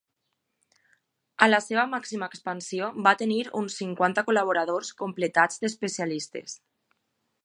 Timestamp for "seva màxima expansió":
1.65-2.89